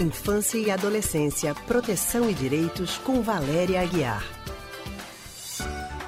[0.00, 4.22] Infância e Adolescência, Proteção e Direitos, com Valéria Aguiar.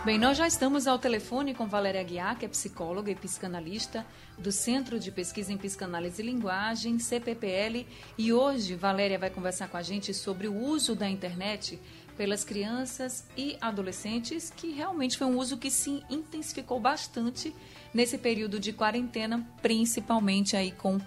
[0.05, 4.07] Bem, nós já estamos ao telefone com Valéria Aguiar, que é psicóloga e psicanalista
[4.39, 7.85] do Centro de Pesquisa em Psicanálise e Linguagem, CPPL,
[8.17, 11.77] e hoje Valéria vai conversar com a gente sobre o uso da internet
[12.17, 17.53] pelas crianças e adolescentes, que realmente foi um uso que se intensificou bastante
[17.93, 21.01] nesse período de quarentena, principalmente aí com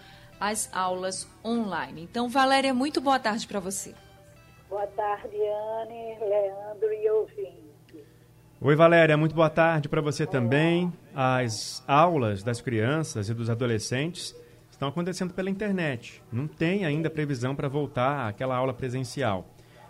[0.43, 2.03] as aulas online.
[2.03, 3.95] Então, Valéria, muito boa tarde para você.
[4.69, 8.05] Boa tarde, Anne, Leandro e ouvintes.
[8.59, 10.31] Oi, Valéria, muito boa tarde para você Olá.
[10.33, 10.91] também.
[11.15, 14.35] As aulas das crianças e dos adolescentes
[14.69, 16.21] estão acontecendo pela internet.
[16.29, 19.47] Não tem ainda previsão para voltar àquela aula presencial.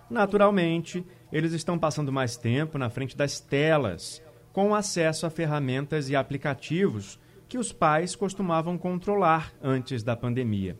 [0.07, 6.15] Naturalmente, eles estão passando mais tempo na frente das telas, com acesso a ferramentas e
[6.15, 7.19] aplicativos
[7.53, 10.75] que os pais costumavam controlar antes da pandemia.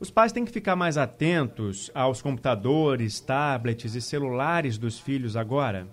[0.00, 5.86] Os pais têm que ficar mais atentos aos computadores, tablets e celulares dos filhos agora?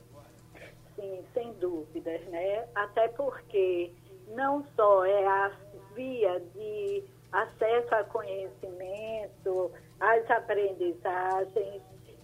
[0.96, 2.64] Sim, sem dúvidas, né?
[2.74, 3.92] Até porque
[4.34, 5.52] não só é a
[5.94, 11.82] via de acesso a conhecimento, às aprendizagens,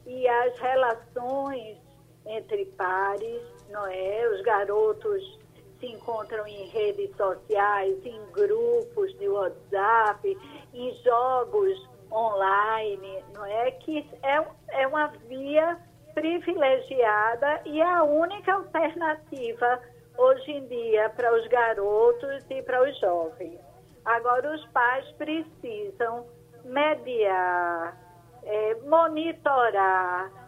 [0.07, 1.77] e as relações
[2.25, 4.29] entre pares, não é?
[4.29, 5.38] Os garotos
[5.79, 10.37] se encontram em redes sociais, em grupos de WhatsApp,
[10.73, 13.71] em jogos online, não é?
[13.71, 14.45] Que é,
[14.81, 15.77] é uma via
[16.13, 19.79] privilegiada e a única alternativa
[20.17, 23.59] hoje em dia para os garotos e para os jovens.
[24.03, 26.25] Agora, os pais precisam
[26.65, 27.97] mediar,
[28.43, 30.38] é, monitorar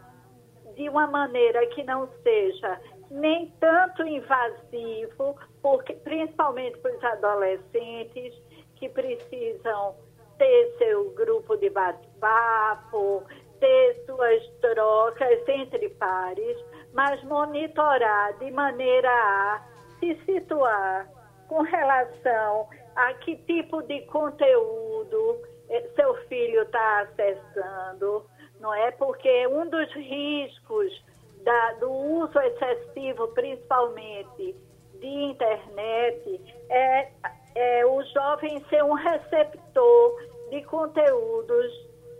[0.82, 8.34] de uma maneira que não seja nem tanto invasivo, porque principalmente para os adolescentes
[8.78, 9.96] que precisam
[10.40, 13.24] ter seu grupo de bate-papo,
[13.60, 16.58] ter suas trocas entre pares,
[16.94, 19.62] mas monitorar de maneira a
[20.00, 21.08] se situar
[21.48, 28.26] com relação a que tipo de conteúdo eh, seu filho está acessando,
[28.62, 28.92] não é?
[28.92, 31.04] Porque um dos riscos
[31.44, 34.56] da, do uso excessivo, principalmente
[35.00, 37.10] de internet, é,
[37.56, 40.22] é o jovem ser um receptor
[40.52, 41.72] de conteúdos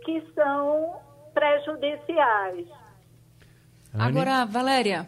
[0.04, 1.00] que são
[1.32, 2.66] prejudiciais.
[3.94, 5.06] Agora, Valéria,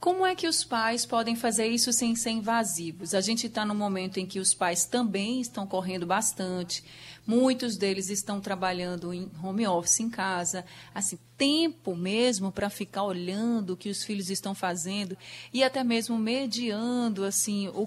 [0.00, 3.14] como é que os pais podem fazer isso sem ser invasivos?
[3.14, 6.82] A gente está num momento em que os pais também estão correndo bastante,
[7.26, 13.74] muitos deles estão trabalhando em home office em casa, assim, tempo mesmo para ficar olhando
[13.74, 15.18] o que os filhos estão fazendo
[15.52, 17.86] e até mesmo mediando assim o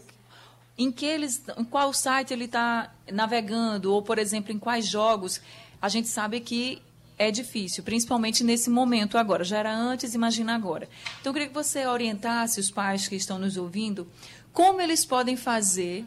[0.75, 5.39] em que eles, em qual site ele está navegando ou, por exemplo, em quais jogos.
[5.79, 6.81] A gente sabe que
[7.17, 9.43] é difícil, principalmente nesse momento agora.
[9.43, 10.87] Já era antes, imagina agora.
[11.19, 14.07] Então, eu queria que você orientasse os pais que estão nos ouvindo
[14.51, 16.05] como eles podem fazer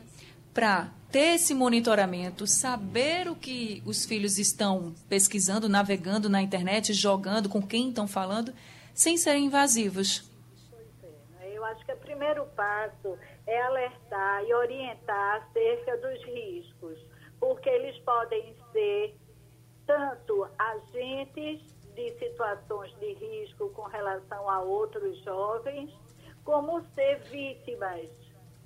[0.54, 7.48] para ter esse monitoramento, saber o que os filhos estão pesquisando, navegando na internet, jogando,
[7.48, 8.52] com quem estão falando,
[8.94, 10.30] sem serem invasivos.
[11.42, 16.98] Eu acho que o primeiro passo é alertar e orientar acerca dos riscos,
[17.40, 19.14] porque eles podem ser
[19.86, 21.62] tanto agentes
[21.94, 25.90] de situações de risco com relação a outros jovens,
[26.44, 28.10] como ser vítimas,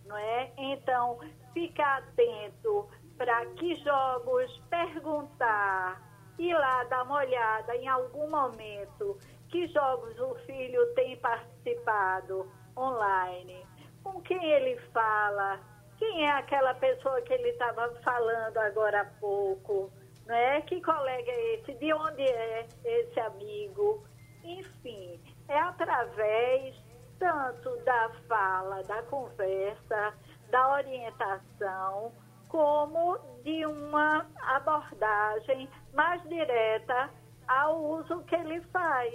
[0.05, 0.53] não é?
[0.59, 1.19] Então,
[1.53, 6.03] ficar atento para que jogos, perguntar,
[6.39, 13.67] ir lá dar uma olhada em algum momento que jogos o filho tem participado online,
[14.03, 15.61] com quem ele fala,
[15.99, 19.93] quem é aquela pessoa que ele estava falando agora há pouco,
[20.31, 20.61] né?
[20.63, 21.75] Que colega é esse?
[21.75, 24.05] De onde é esse amigo?
[24.45, 26.75] Enfim, é através
[27.19, 30.15] tanto da fala, da conversa,
[30.51, 32.13] da orientação,
[32.49, 37.11] como de uma abordagem mais direta
[37.47, 39.13] ao uso que ele faz.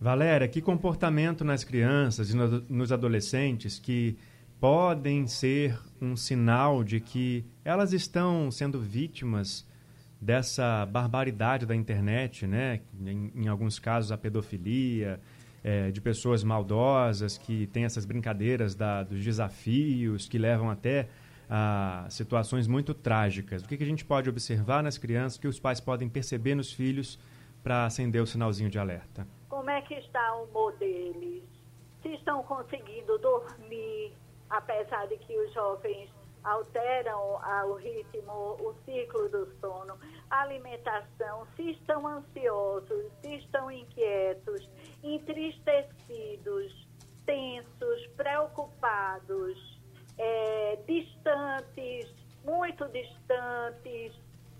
[0.00, 4.16] Valéria, que comportamento nas crianças e nos adolescentes que
[4.60, 9.66] podem ser um sinal de que elas estão sendo vítimas
[10.20, 12.80] dessa barbaridade da internet, né?
[13.00, 15.20] Em, em alguns casos, a pedofilia,
[15.62, 21.08] é, de pessoas maldosas que têm essas brincadeiras da, dos desafios que levam até
[21.48, 23.62] a situações muito trágicas.
[23.62, 26.72] O que, que a gente pode observar nas crianças que os pais podem perceber nos
[26.72, 27.18] filhos
[27.62, 29.26] para acender o sinalzinho de alerta?
[29.48, 31.42] Como é que está o humor deles?
[32.02, 34.12] Se estão conseguindo dormir,
[34.50, 36.10] apesar de que os jovens
[36.48, 39.98] alteram o ritmo, o ciclo do sono,
[40.30, 44.68] alimentação, se estão ansiosos, se estão inquietos,
[45.02, 46.88] entristecidos,
[47.26, 49.80] tensos, preocupados,
[50.16, 52.14] é, distantes,
[52.44, 54.14] muito distantes,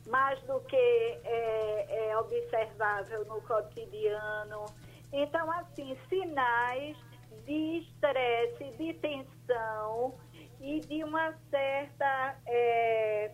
[0.06, 4.66] mais do que é, é observável no cotidiano.
[5.12, 6.96] Então, assim, sinais
[7.44, 10.14] de estresse, de tensão
[10.60, 13.30] e de uma certa é,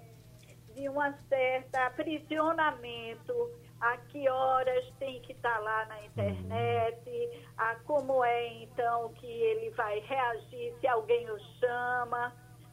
[0.74, 3.50] de uma certa aprisionamento
[3.80, 9.26] a que horas tem que estar tá lá na internet, a como é então que
[9.26, 12.32] ele vai reagir se alguém o chama,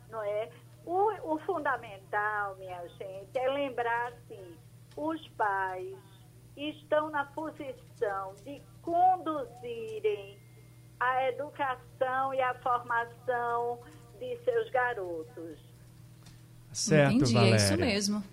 [0.09, 0.49] não é?
[0.85, 4.57] O, o fundamental, minha gente, é lembrar assim,
[4.97, 5.95] os pais
[6.55, 10.39] estão na posição de conduzirem
[10.99, 13.79] a educação e a formação
[14.21, 15.59] de seus garotos.
[16.71, 17.53] Certo, Entendi, Valéria.
[17.53, 18.23] é isso mesmo.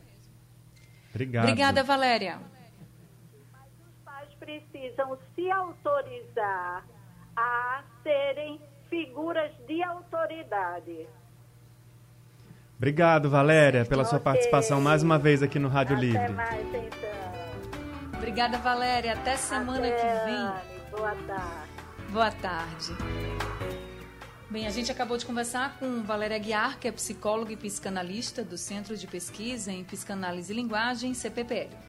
[1.11, 1.45] Obrigado.
[1.45, 2.39] Obrigada, Valéria.
[3.51, 6.85] Mas os pais precisam se autorizar
[7.35, 11.07] a serem figuras de autoridade.
[12.77, 14.11] Obrigado, Valéria, pela okay.
[14.11, 16.29] sua participação mais uma vez aqui no Rádio Até Livre.
[16.29, 18.15] Mais, então.
[18.15, 19.15] Obrigada, Valéria.
[19.15, 20.91] Até semana Até, que vem.
[20.93, 22.13] Boa tarde.
[22.13, 23.88] Boa tarde.
[24.51, 28.57] Bem, a gente acabou de conversar com Valéria Guiar, que é psicóloga e psicanalista do
[28.57, 31.69] Centro de Pesquisa em Psicanálise e Linguagem, CPPL.